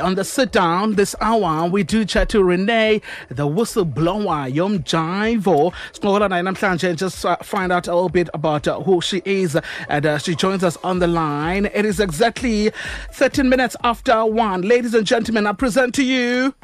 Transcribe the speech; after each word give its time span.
On 0.00 0.14
the 0.14 0.24
sit 0.24 0.52
down 0.52 0.94
this 0.94 1.14
hour, 1.20 1.68
we 1.68 1.82
do 1.82 2.04
chat 2.04 2.28
to 2.30 2.42
Renee, 2.42 3.00
the 3.28 3.46
whistleblower, 3.46 4.52
Yom 4.52 4.80
Jaivo. 4.80 5.72
and 6.84 6.98
just 6.98 7.24
uh, 7.24 7.36
find 7.36 7.72
out 7.72 7.88
a 7.88 7.94
little 7.94 8.08
bit 8.08 8.28
about 8.34 8.68
uh, 8.68 8.80
who 8.80 9.00
she 9.00 9.22
is. 9.24 9.56
And 9.88 10.06
uh, 10.06 10.18
she 10.18 10.34
joins 10.34 10.62
us 10.62 10.76
on 10.84 10.98
the 10.98 11.06
line. 11.06 11.66
It 11.66 11.84
is 11.84 12.00
exactly 12.00 12.70
13 13.12 13.48
minutes 13.48 13.76
after 13.82 14.24
one. 14.24 14.62
Ladies 14.62 14.94
and 14.94 15.06
gentlemen, 15.06 15.46
I 15.46 15.52
present 15.52 15.94
to 15.96 16.04
you. 16.04 16.54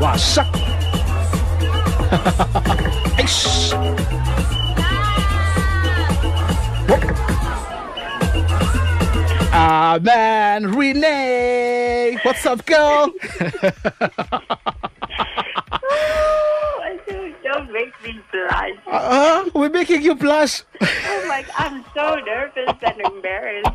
Wow, 0.00 0.16
shuck. 9.88 10.00
Ah 10.00 10.04
man, 10.04 10.74
Renee, 10.74 12.18
what's 12.22 12.44
up, 12.46 12.64
girl? 12.66 13.12
oh, 15.90 17.32
don't 17.42 17.72
make 17.72 17.92
me 18.02 18.20
blush. 18.32 18.72
Uh, 18.86 19.50
we're 19.54 19.70
making 19.70 20.02
you 20.02 20.14
blush. 20.14 20.62
oh 20.80 21.24
my, 21.28 21.44
I'm 21.56 21.84
so 21.94 22.16
nervous 22.16 22.76
and 22.82 23.00
embarrassed. 23.00 23.68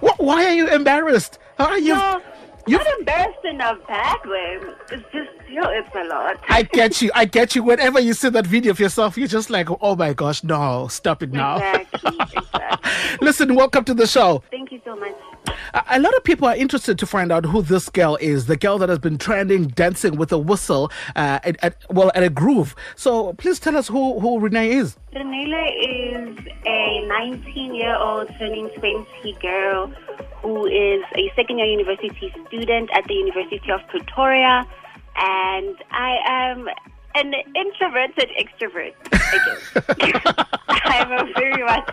Why 0.18 0.44
are 0.44 0.52
you 0.52 0.68
embarrassed? 0.68 1.38
Are 1.58 1.78
you? 1.78 1.94
No, 1.94 2.20
you're 2.66 2.82
not 2.82 2.98
embarrassed 2.98 3.44
in 3.44 3.60
a 3.60 3.76
bad 3.86 4.18
way. 4.26 4.58
It's 4.90 5.04
just, 5.12 5.30
you 5.48 5.60
know, 5.60 5.70
it's 5.70 5.94
a 5.94 6.04
lot. 6.04 6.38
I 6.48 6.62
get 6.72 7.00
you. 7.00 7.10
I 7.14 7.24
get 7.24 7.54
you. 7.54 7.62
Whenever 7.62 8.00
you 8.00 8.12
see 8.12 8.28
that 8.28 8.46
video 8.46 8.72
of 8.72 8.80
yourself, 8.80 9.16
you're 9.16 9.28
just 9.28 9.50
like, 9.50 9.68
oh 9.80 9.94
my 9.94 10.12
gosh, 10.12 10.42
no, 10.42 10.88
stop 10.88 11.22
it 11.22 11.32
now. 11.32 11.56
Exactly, 11.56 12.18
exactly. 12.20 13.18
Listen, 13.20 13.54
welcome 13.54 13.84
to 13.84 13.94
the 13.94 14.06
show. 14.06 14.42
Thank 14.50 14.72
you 14.72 14.80
so 14.84 14.96
much. 14.96 15.14
A 15.90 16.00
lot 16.00 16.14
of 16.16 16.24
people 16.24 16.48
are 16.48 16.56
interested 16.56 16.98
to 16.98 17.06
find 17.06 17.30
out 17.30 17.44
who 17.44 17.62
this 17.62 17.88
girl 17.88 18.16
is, 18.20 18.46
the 18.46 18.56
girl 18.56 18.78
that 18.78 18.88
has 18.88 18.98
been 18.98 19.18
trending 19.18 19.68
dancing 19.68 20.16
with 20.16 20.32
a 20.32 20.38
whistle, 20.38 20.90
uh, 21.14 21.38
at, 21.44 21.56
at, 21.62 21.76
well, 21.90 22.10
at 22.14 22.22
a 22.22 22.30
groove. 22.30 22.74
So 22.96 23.32
please 23.34 23.60
tell 23.60 23.76
us 23.76 23.88
who, 23.88 24.18
who 24.18 24.40
Renee 24.40 24.72
is. 24.72 24.96
Renee 25.14 25.36
is 25.46 26.38
a 26.66 27.06
19 27.06 27.74
year 27.74 27.96
old 27.96 28.28
turning 28.38 28.68
20 28.70 29.32
girl 29.40 29.92
who 30.46 30.64
is 30.66 31.02
a 31.16 31.32
second 31.34 31.58
year 31.58 31.66
university 31.66 32.32
student 32.46 32.88
at 32.94 33.04
the 33.08 33.14
University 33.14 33.68
of 33.72 33.80
Pretoria. 33.88 34.64
And 35.16 35.76
I 35.90 36.18
am 36.24 36.68
an 37.16 37.34
introverted 37.56 38.30
extrovert, 38.38 38.94
I'm 40.68 41.10
a 41.10 41.32
very 41.32 41.64
much 41.64 41.90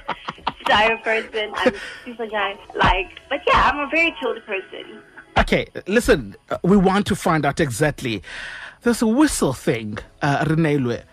shy 0.68 0.96
person. 0.98 1.52
I'm 1.56 1.74
super 2.06 2.30
shy. 2.30 2.58
Like, 2.76 3.20
but 3.30 3.42
yeah, 3.48 3.72
I'm 3.72 3.80
a 3.80 3.90
very 3.90 4.14
chilled 4.20 4.46
person. 4.46 5.02
Okay, 5.40 5.66
listen, 5.88 6.36
uh, 6.52 6.58
we 6.64 6.78
want 6.78 7.08
to 7.08 7.16
find 7.16 7.46
out 7.46 7.60
exactly. 7.60 8.22
There's 8.84 9.02
a 9.02 9.08
whistle 9.08 9.54
thing, 9.54 9.98
uh. 10.22 10.46
Mm. 10.46 11.04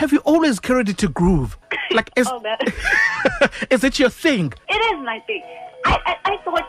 Have 0.00 0.12
you 0.12 0.20
always 0.20 0.58
carried 0.58 0.88
it 0.88 0.98
to 0.98 1.08
groove? 1.08 1.58
Like, 1.92 2.10
is, 2.14 2.28
oh, 2.30 2.40
is 3.70 3.82
it 3.82 3.98
your 3.98 4.10
thing? 4.10 4.52
It 4.68 4.80
is 4.94 5.04
my 5.04 5.18
thing. 5.26 5.42
I, 5.84 5.98
I, 6.06 6.16
I 6.32 6.36
thought 6.44 6.64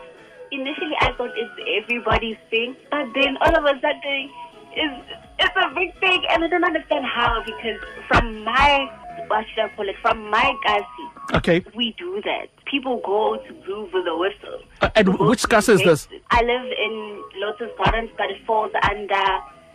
initially 0.50 0.96
I 1.00 1.12
thought 1.16 1.30
it's 1.36 1.84
everybody's 1.84 2.36
thing, 2.50 2.74
but 2.90 3.06
then 3.14 3.36
all 3.40 3.56
of 3.56 3.64
a 3.64 3.80
sudden 3.80 4.30
it's 4.72 5.12
it's 5.38 5.56
a 5.56 5.72
big 5.76 5.96
thing, 6.00 6.24
and 6.28 6.42
I 6.42 6.48
don't 6.48 6.64
understand 6.64 7.04
how 7.06 7.40
because 7.46 7.78
from 8.08 8.42
my 8.42 8.90
what 9.28 9.46
should 9.54 9.62
I 9.62 9.68
call 9.76 9.88
it? 9.88 9.94
From 10.02 10.28
my 10.28 10.52
kasi, 10.66 11.36
okay, 11.36 11.64
we 11.72 11.94
do 11.96 12.20
that. 12.24 12.48
People 12.64 13.00
go 13.06 13.36
to 13.36 13.52
groove 13.62 13.92
with 13.92 14.08
a 14.08 14.16
whistle. 14.16 14.58
Uh, 14.80 14.90
and 14.96 15.16
which 15.20 15.48
kasi 15.48 15.74
is 15.74 15.82
this? 15.84 16.08
I 16.32 16.42
live 16.42 16.66
in 16.66 17.22
Lotus 17.36 17.70
Gardens, 17.78 18.10
but 18.18 18.28
it 18.28 18.44
falls 18.44 18.72
under 18.90 19.24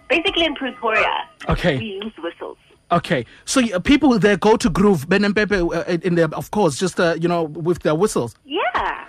basically 0.09 0.43
in 0.43 0.55
Pretoria. 0.55 1.29
Okay, 1.47 1.77
we 1.77 2.01
use 2.03 2.13
whistles. 2.21 2.57
Okay, 2.89 3.25
so 3.43 3.61
uh, 3.73 3.79
people 3.79 4.17
there 4.17 4.37
go 4.37 4.55
to 4.55 4.69
groove 4.69 5.09
Ben 5.09 5.25
and 5.25 5.35
Pepe 5.35 5.57
uh, 5.57 5.83
in 6.03 6.15
there, 6.15 6.33
of 6.33 6.51
course, 6.51 6.79
just 6.79 6.99
uh, 6.99 7.15
you 7.19 7.27
know 7.27 7.43
with 7.43 7.79
their 7.79 7.95
whistles. 7.95 8.35
Yeah. 8.45 9.05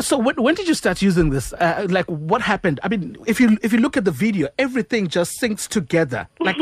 So 0.00 0.16
when, 0.16 0.36
when 0.36 0.54
did 0.54 0.66
you 0.66 0.74
start 0.74 1.02
using 1.02 1.30
this? 1.30 1.52
Uh, 1.52 1.86
like, 1.90 2.06
what 2.06 2.40
happened? 2.40 2.80
I 2.82 2.88
mean, 2.88 3.16
if 3.26 3.38
you 3.38 3.58
if 3.62 3.72
you 3.72 3.80
look 3.80 3.96
at 3.98 4.06
the 4.06 4.10
video, 4.10 4.48
everything 4.58 5.08
just 5.08 5.40
syncs 5.40 5.68
together. 5.68 6.28
Like, 6.40 6.56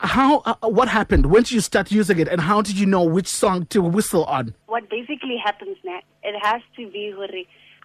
how? 0.00 0.40
Uh, 0.40 0.54
what 0.68 0.88
happened? 0.88 1.26
When 1.26 1.42
did 1.42 1.52
you 1.52 1.60
start 1.60 1.90
using 1.90 2.18
it, 2.18 2.28
and 2.28 2.40
how 2.40 2.62
did 2.62 2.78
you 2.78 2.86
know 2.86 3.02
which 3.02 3.26
song 3.26 3.66
to 3.66 3.80
whistle 3.80 4.24
on? 4.26 4.54
What 4.66 4.88
basically 4.90 5.36
happens 5.42 5.76
now? 5.84 6.00
It 6.22 6.38
has 6.44 6.60
to 6.76 6.88
be. 6.90 7.14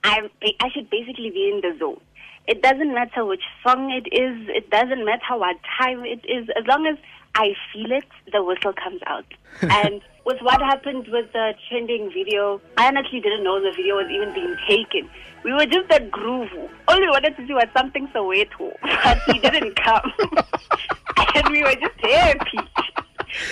I 0.03 0.29
I 0.59 0.69
should 0.73 0.89
basically 0.89 1.29
be 1.29 1.49
in 1.53 1.61
the 1.61 1.77
zone. 1.79 2.01
It 2.47 2.61
doesn't 2.61 2.93
matter 2.93 3.25
which 3.25 3.43
song 3.65 3.89
it 3.89 4.07
is. 4.13 4.49
It 4.49 4.69
doesn't 4.69 5.05
matter 5.05 5.37
what 5.37 5.55
time 5.79 6.03
it 6.03 6.19
is. 6.25 6.49
As 6.57 6.67
long 6.67 6.85
as 6.85 6.97
I 7.35 7.55
feel 7.71 7.91
it, 7.91 8.05
the 8.31 8.43
whistle 8.43 8.73
comes 8.73 9.01
out. 9.07 9.25
and 9.61 10.01
with 10.25 10.39
what 10.41 10.61
happened 10.61 11.07
with 11.09 11.31
the 11.33 11.53
trending 11.69 12.11
video, 12.13 12.61
I 12.77 12.87
honestly 12.87 13.19
didn't 13.19 13.43
know 13.43 13.59
the 13.61 13.71
video 13.71 13.95
was 13.95 14.09
even 14.11 14.33
being 14.33 14.55
taken. 14.67 15.09
We 15.43 15.53
were 15.53 15.65
just 15.65 15.91
at 15.91 16.09
groove. 16.11 16.49
All 16.87 16.99
we 16.99 17.07
wanted 17.07 17.35
to 17.37 17.45
do 17.45 17.55
was 17.55 17.65
Samthing 17.75 18.11
so 18.13 18.23
Soweto, 18.23 18.73
but 19.03 19.19
he 19.27 19.39
didn't 19.39 19.75
come. 19.75 20.13
and 21.35 21.49
we 21.49 21.63
were 21.63 21.75
just 21.75 21.99
happy. 21.99 22.59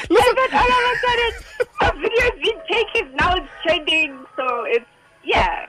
Listen. 0.10 0.36
And 0.38 0.54
all 0.54 0.68
of 0.68 0.92
a 0.92 1.00
sudden, 1.02 1.32
the 1.82 1.92
video 2.00 2.26
is 2.26 2.42
being 2.42 2.62
taken. 2.70 3.16
Now 3.16 3.36
it's 3.36 3.48
trending. 3.64 4.26
So 4.38 4.64
it's, 4.68 4.86
yeah. 5.26 5.68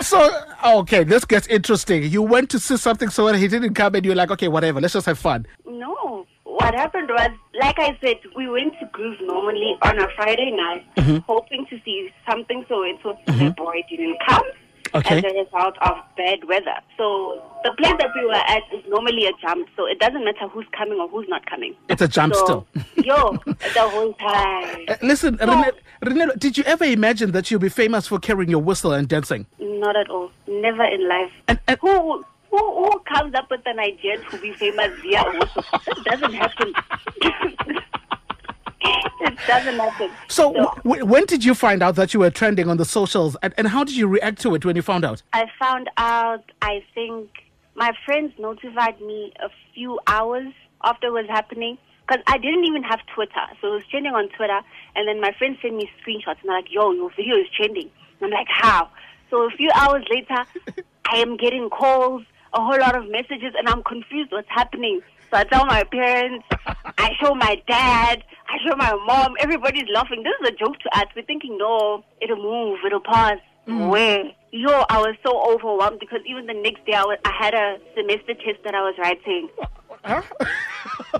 So, 0.00 0.30
okay, 0.64 1.04
this 1.04 1.24
gets 1.24 1.46
interesting. 1.48 2.04
You 2.04 2.22
went 2.22 2.50
to 2.50 2.58
see 2.58 2.76
something 2.76 3.08
so 3.08 3.26
he 3.32 3.48
didn't 3.48 3.74
come 3.74 3.94
and 3.94 4.04
you're 4.04 4.14
like, 4.14 4.30
okay, 4.30 4.48
whatever, 4.48 4.80
let's 4.80 4.92
just 4.92 5.06
have 5.06 5.18
fun. 5.18 5.46
No 5.66 6.26
what 6.60 6.74
happened 6.74 7.08
was, 7.08 7.30
like 7.60 7.78
I 7.78 7.96
said, 8.00 8.16
we 8.36 8.48
went 8.48 8.74
to 8.80 8.86
Groove 8.92 9.20
normally 9.22 9.76
on 9.82 9.98
a 9.98 10.08
Friday 10.16 10.50
night, 10.50 10.84
mm-hmm. 10.96 11.18
hoping 11.26 11.66
to 11.66 11.80
see 11.84 12.10
something. 12.28 12.64
So 12.68 12.82
it 12.82 13.02
was 13.04 13.16
mm-hmm. 13.26 13.46
the 13.46 13.50
boy 13.52 13.82
didn't 13.88 14.18
come. 14.28 14.44
Okay. 14.92 15.18
As 15.18 15.24
a 15.24 15.44
result 15.44 15.76
of 15.82 15.98
bad 16.16 16.42
weather. 16.48 16.74
So 16.96 17.40
the 17.62 17.70
place 17.78 17.94
that 18.00 18.08
we 18.16 18.26
were 18.26 18.34
at 18.34 18.62
is 18.74 18.82
normally 18.88 19.26
a 19.26 19.32
jump, 19.40 19.68
so 19.76 19.86
it 19.86 20.00
doesn't 20.00 20.24
matter 20.24 20.48
who's 20.48 20.66
coming 20.76 20.98
or 20.98 21.06
who's 21.06 21.28
not 21.28 21.46
coming. 21.46 21.76
It's 21.88 22.02
a 22.02 22.08
jump 22.08 22.34
so, 22.34 22.66
still. 22.74 22.84
yo, 23.04 23.38
the 23.44 23.88
whole 23.88 24.12
time. 24.14 24.78
Uh, 24.88 24.96
listen, 25.02 25.38
so, 25.38 25.64
did 26.38 26.58
you 26.58 26.64
ever 26.64 26.84
imagine 26.84 27.30
that 27.32 27.50
you'll 27.50 27.60
be 27.60 27.68
famous 27.68 28.08
for 28.08 28.18
carrying 28.18 28.50
your 28.50 28.60
whistle 28.60 28.92
and 28.92 29.06
dancing? 29.08 29.46
Not 29.60 29.94
at 29.94 30.10
all. 30.10 30.32
Never 30.48 30.84
in 30.84 31.08
life. 31.08 31.30
And, 31.46 31.60
and 31.68 31.78
who 31.80 32.24
who, 32.50 32.58
who 32.58 32.98
comes 33.00 33.34
up 33.34 33.50
with 33.50 33.62
an 33.66 33.78
idea 33.78 34.18
to 34.30 34.38
be 34.38 34.52
famous 34.52 34.90
via 35.00 35.22
That 35.24 36.02
doesn't 36.04 36.34
happen. 36.34 36.72
it 38.82 39.38
doesn't 39.46 39.78
happen. 39.78 40.10
So, 40.28 40.52
so 40.52 40.74
w- 40.84 41.04
when 41.04 41.26
did 41.26 41.44
you 41.44 41.54
find 41.54 41.82
out 41.82 41.94
that 41.96 42.12
you 42.12 42.20
were 42.20 42.30
trending 42.30 42.68
on 42.68 42.76
the 42.76 42.84
socials, 42.84 43.36
and, 43.42 43.54
and 43.56 43.68
how 43.68 43.84
did 43.84 43.96
you 43.96 44.08
react 44.08 44.40
to 44.42 44.54
it 44.54 44.64
when 44.64 44.76
you 44.76 44.82
found 44.82 45.04
out? 45.04 45.22
I 45.32 45.46
found 45.58 45.88
out. 45.96 46.44
I 46.62 46.84
think 46.94 47.30
my 47.74 47.92
friends 48.04 48.32
notified 48.38 49.00
me 49.00 49.32
a 49.42 49.48
few 49.74 49.98
hours 50.06 50.52
after 50.82 51.08
it 51.08 51.12
was 51.12 51.26
happening 51.28 51.78
because 52.06 52.22
I 52.26 52.38
didn't 52.38 52.64
even 52.64 52.82
have 52.82 53.00
Twitter, 53.14 53.46
so 53.60 53.68
it 53.68 53.74
was 53.74 53.84
trending 53.90 54.12
on 54.12 54.28
Twitter. 54.30 54.60
And 54.96 55.06
then 55.06 55.20
my 55.20 55.32
friends 55.38 55.58
sent 55.62 55.76
me 55.76 55.90
screenshots, 56.02 56.40
and 56.40 56.48
they're 56.48 56.56
like, 56.56 56.72
"Yo, 56.72 56.90
your 56.92 57.10
video 57.10 57.36
is 57.36 57.46
trending." 57.56 57.90
And 58.20 58.26
I'm 58.26 58.30
like, 58.30 58.48
"How?" 58.48 58.88
So 59.30 59.46
a 59.46 59.50
few 59.50 59.70
hours 59.74 60.04
later, 60.10 60.44
I 61.06 61.18
am 61.18 61.36
getting 61.36 61.70
calls 61.70 62.22
a 62.52 62.60
whole 62.60 62.78
lot 62.78 62.96
of 62.96 63.08
messages 63.10 63.54
and 63.56 63.68
I'm 63.68 63.82
confused 63.82 64.32
what's 64.32 64.48
happening. 64.48 65.00
So 65.30 65.36
I 65.36 65.44
tell 65.44 65.64
my 65.64 65.84
parents, 65.84 66.44
I 66.98 67.10
show 67.20 67.34
my 67.34 67.62
dad, 67.68 68.24
I 68.48 68.56
show 68.66 68.74
my 68.76 68.92
mom, 69.06 69.34
everybody's 69.38 69.88
laughing. 69.94 70.24
This 70.24 70.34
is 70.42 70.48
a 70.48 70.58
joke 70.58 70.78
to 70.80 70.98
us. 70.98 71.06
We're 71.14 71.24
thinking, 71.24 71.56
no, 71.56 72.04
it'll 72.20 72.42
move, 72.42 72.80
it'll 72.84 73.00
pass. 73.00 73.38
Mm. 73.68 73.90
Where? 73.90 74.24
Yo, 74.50 74.84
I 74.88 74.98
was 74.98 75.14
so 75.24 75.40
overwhelmed 75.52 76.00
because 76.00 76.20
even 76.26 76.46
the 76.46 76.54
next 76.54 76.84
day 76.84 76.94
I, 76.94 77.04
was, 77.04 77.18
I 77.24 77.32
had 77.38 77.54
a 77.54 77.78
semester 77.94 78.34
test 78.34 78.64
that 78.64 78.74
I 78.74 78.80
was 78.80 78.94
writing. 78.98 79.48
Huh? 80.04 80.22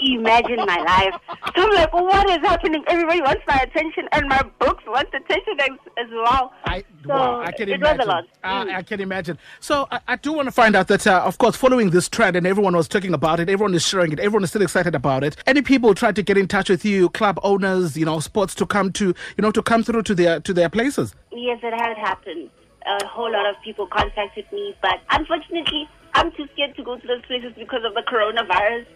Imagine 0.01 0.65
my 0.65 0.79
life. 0.79 1.21
So 1.55 1.63
I'm 1.65 1.75
like, 1.75 1.93
what 1.93 2.31
is 2.31 2.39
happening? 2.39 2.83
Everybody 2.87 3.21
wants 3.21 3.43
my 3.47 3.57
attention, 3.57 4.09
and 4.13 4.27
my 4.29 4.43
books 4.59 4.83
want 4.87 5.09
attention 5.09 5.61
as, 5.61 5.71
as 5.99 6.11
well. 6.11 6.53
I, 6.65 6.85
so 7.03 7.09
wow, 7.11 7.41
I 7.43 7.53
can 7.53 7.69
it 7.69 7.75
imagine. 7.75 7.99
was 7.99 8.07
a 8.07 8.09
lot. 8.09 8.25
Uh, 8.43 8.65
mm. 8.65 8.75
I 8.75 8.83
can 8.83 9.01
imagine. 9.01 9.39
So 9.61 9.87
I, 9.91 10.01
I 10.09 10.17
do 10.17 10.33
want 10.33 10.47
to 10.47 10.53
find 10.53 10.75
out 10.77 10.89
that, 10.89 11.07
uh, 11.07 11.23
of 11.25 11.37
course, 11.39 11.57
following 11.57 11.91
this 11.91 12.09
trend, 12.09 12.37
and 12.37 12.47
everyone 12.47 12.75
was 12.75 12.89
talking 12.89 13.13
about 13.13 13.41
it, 13.41 13.51
everyone 13.51 13.75
is 13.75 13.87
sharing 13.87 14.13
it, 14.13 14.21
everyone 14.21 14.45
is 14.45 14.51
still 14.51 14.63
excited 14.63 14.95
about 14.95 15.25
it. 15.25 15.37
Any 15.47 15.61
people 15.61 15.95
try 15.95 16.13
to 16.13 16.23
get 16.23 16.39
in 16.39 16.49
touch 16.49 16.71
with 16.71 16.85
you, 16.85 17.11
club 17.11 17.39
owners, 17.43 17.97
you 17.97 18.07
know, 18.07 18.21
sports 18.21 18.55
to 18.57 18.67
come 18.67 18.93
to, 18.93 19.07
you 19.07 19.43
know, 19.43 19.51
to 19.51 19.63
come 19.63 19.83
through 19.83 20.03
to 20.05 20.15
their 20.15 20.41
to 20.41 20.55
their 20.55 20.71
places? 20.71 21.15
Yes, 21.33 21.59
it 21.63 21.75
has 21.75 21.97
happened. 21.99 22.49
A 22.87 23.05
whole 23.07 23.31
lot 23.31 23.45
of 23.45 23.57
people 23.63 23.87
contacted 23.87 24.51
me, 24.53 24.75
but 24.81 25.01
unfortunately, 25.11 25.87
I'm 26.15 26.33
too 26.33 26.47
scared 26.53 26.77
to 26.77 26.83
go 26.83 26.97
to 26.99 27.07
those 27.07 27.23
places 27.27 27.53
because 27.57 27.85
of 27.85 27.95
the 27.95 28.03
coronavirus. 28.03 28.87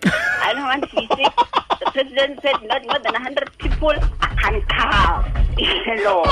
I 0.43 0.53
don't 0.53 0.65
want 0.65 0.91
to 0.91 0.97
be 0.97 1.07
sick. 1.07 1.33
The 1.81 1.91
president 1.93 2.41
said 2.43 2.57
not 2.67 2.85
more 2.87 2.99
than 2.99 3.13
100 3.13 3.59
people. 3.59 3.93
can 4.39 4.61
come. 4.63 5.25
Hello. 5.57 6.25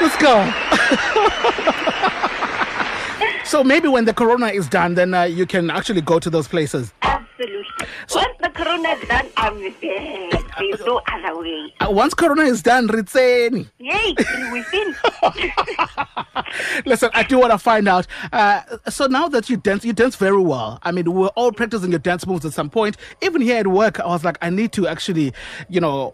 Let's 0.00 0.16
go. 0.16 0.50
so 3.44 3.62
maybe 3.62 3.88
when 3.88 4.04
the 4.04 4.14
corona 4.14 4.46
is 4.48 4.68
done, 4.68 4.94
then 4.94 5.14
uh, 5.14 5.22
you 5.24 5.46
can 5.46 5.70
actually 5.70 6.00
go 6.00 6.18
to 6.18 6.30
those 6.30 6.48
places. 6.48 6.92
Once 7.40 8.36
the 8.40 8.50
corona 8.50 8.88
is 8.90 9.08
done, 9.08 9.26
I'm 9.36 9.58
there. 9.80 10.30
There's 10.58 10.80
no 10.84 11.00
other 11.10 11.40
way. 11.40 11.72
Uh, 11.80 11.90
once 11.90 12.12
corona 12.14 12.42
is 12.42 12.62
done, 12.62 12.86
Ritseni. 12.88 13.68
Yay, 13.78 14.14
we 14.52 14.62
finished. 14.62 15.00
Listen, 16.86 17.10
I 17.14 17.22
do 17.22 17.38
want 17.38 17.52
to 17.52 17.58
find 17.58 17.88
out. 17.88 18.06
Uh, 18.32 18.62
so 18.88 19.06
now 19.06 19.28
that 19.28 19.48
you 19.48 19.56
dance, 19.56 19.84
you 19.84 19.92
dance 19.92 20.16
very 20.16 20.40
well. 20.40 20.78
I 20.82 20.92
mean, 20.92 21.10
we're 21.12 21.28
all 21.28 21.52
practicing 21.52 21.90
your 21.90 21.98
dance 21.98 22.26
moves 22.26 22.44
at 22.44 22.52
some 22.52 22.68
point. 22.68 22.96
Even 23.22 23.40
here 23.40 23.58
at 23.58 23.66
work, 23.68 24.00
I 24.00 24.06
was 24.06 24.24
like, 24.24 24.36
I 24.42 24.50
need 24.50 24.72
to 24.72 24.86
actually, 24.86 25.32
you 25.68 25.80
know, 25.80 26.12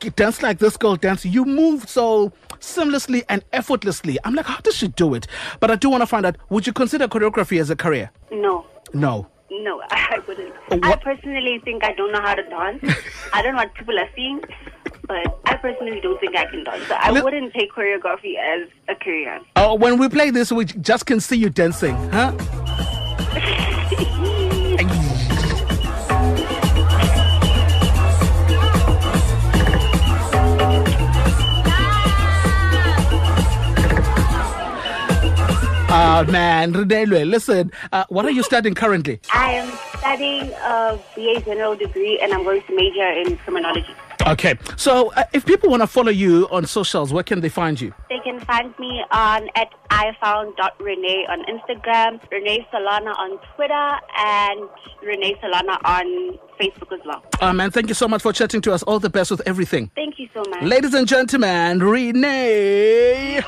g- 0.00 0.10
dance 0.10 0.42
like 0.42 0.58
this 0.58 0.76
girl 0.76 0.96
dance. 0.96 1.24
You 1.24 1.44
move 1.44 1.88
so 1.88 2.32
seamlessly 2.60 3.22
and 3.28 3.44
effortlessly. 3.52 4.18
I'm 4.24 4.34
like, 4.34 4.46
how 4.46 4.60
does 4.60 4.76
she 4.76 4.88
do 4.88 5.14
it? 5.14 5.26
But 5.60 5.70
I 5.70 5.76
do 5.76 5.90
want 5.90 6.02
to 6.02 6.06
find 6.06 6.24
out. 6.24 6.36
Would 6.50 6.66
you 6.66 6.72
consider 6.72 7.06
choreography 7.08 7.60
as 7.60 7.70
a 7.70 7.76
career? 7.76 8.10
No. 8.30 8.64
No. 8.92 9.26
No, 9.62 9.82
I 9.90 10.18
wouldn't. 10.26 10.54
I 10.82 10.96
personally 10.96 11.60
think 11.64 11.84
I 11.84 11.92
don't 11.92 12.12
know 12.12 12.20
how 12.20 12.34
to 12.34 12.42
dance. 12.42 12.82
I 13.32 13.42
don't 13.42 13.52
know 13.52 13.62
what 13.62 13.74
people 13.74 13.98
are 13.98 14.08
seeing, 14.14 14.40
but 15.06 15.40
I 15.44 15.56
personally 15.56 16.00
don't 16.00 16.18
think 16.20 16.36
I 16.36 16.46
can 16.46 16.64
dance. 16.64 16.86
So 16.88 16.94
I 16.94 17.12
wouldn't 17.12 17.52
take 17.54 17.72
choreography 17.72 18.36
as 18.38 18.68
a 18.88 18.94
career. 18.94 19.40
Oh, 19.56 19.74
when 19.74 19.98
we 19.98 20.08
play 20.08 20.30
this, 20.30 20.50
we 20.50 20.64
just 20.64 21.06
can 21.06 21.20
see 21.20 21.36
you 21.36 21.50
dancing, 21.50 21.94
huh? 22.10 23.70
Ah 36.26 36.30
man, 36.30 36.72
Renelwe, 36.72 37.28
listen, 37.28 37.70
uh, 37.92 38.04
what 38.08 38.24
are 38.24 38.30
you 38.30 38.42
studying 38.42 38.74
currently? 38.74 39.20
I 39.34 39.52
am 39.52 39.70
studying 39.98 40.52
a 40.52 40.98
BA 41.14 41.42
general 41.44 41.76
degree 41.76 42.18
and 42.18 42.32
I'm 42.32 42.44
going 42.44 42.62
to 42.62 42.74
major 42.74 43.06
in 43.06 43.36
criminology. 43.38 43.94
Okay, 44.26 44.54
so 44.76 45.12
uh, 45.12 45.24
if 45.34 45.44
people 45.44 45.68
want 45.68 45.82
to 45.82 45.86
follow 45.86 46.10
you 46.10 46.48
on 46.50 46.64
socials, 46.64 47.12
where 47.12 47.22
can 47.22 47.40
they 47.40 47.50
find 47.50 47.78
you? 47.78 47.92
They 48.08 48.20
can 48.24 48.40
find 48.40 48.72
me 48.78 49.04
on 49.10 49.50
at 49.54 49.68
ifound.renee 49.90 51.26
on 51.28 51.44
Instagram, 51.44 52.20
Renee 52.30 52.66
Solana 52.72 53.14
on 53.18 53.38
Twitter, 53.54 53.98
and 54.16 54.68
Renee 55.02 55.34
Solana 55.42 55.78
on 55.84 56.38
Facebook 56.58 56.98
as 56.98 57.04
well. 57.04 57.22
Uh, 57.42 57.52
man, 57.52 57.70
thank 57.70 57.88
you 57.88 57.94
so 57.94 58.08
much 58.08 58.22
for 58.22 58.32
chatting 58.32 58.62
to 58.62 58.72
us. 58.72 58.82
All 58.84 58.98
the 58.98 59.10
best 59.10 59.30
with 59.30 59.42
everything. 59.46 59.90
Thank 59.94 60.18
you 60.18 60.28
so 60.32 60.42
much. 60.48 60.62
Ladies 60.62 60.94
and 60.94 61.06
gentlemen, 61.06 61.80
Renee. 61.80 63.42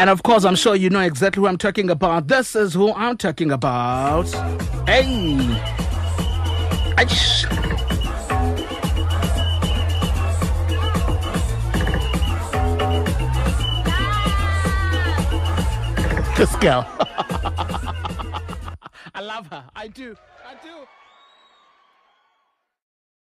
And 0.00 0.08
of 0.08 0.22
course, 0.22 0.44
I'm 0.46 0.56
sure 0.56 0.74
you 0.74 0.88
know 0.88 1.00
exactly 1.00 1.42
who 1.42 1.46
I'm 1.46 1.58
talking 1.58 1.90
about. 1.90 2.26
This 2.26 2.56
is 2.56 2.72
who 2.72 2.90
I'm 2.94 3.18
talking 3.18 3.52
about. 3.52 4.24
Hey. 4.86 5.04
Aish. 6.96 7.44
This 16.38 16.56
girl. 16.56 16.86
I 19.14 19.20
love 19.20 19.48
her. 19.48 19.64
I 19.76 19.88
do. 19.88 20.12
I 20.12 20.16
do. 20.16 20.29